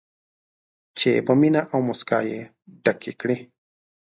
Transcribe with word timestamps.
چې 0.99 1.09
په 1.25 1.33
مینه 1.39 1.61
او 1.71 1.79
موسکا 1.87 2.19
یې 2.29 2.39
ډکې 2.83 3.13
کړي. 3.21 3.37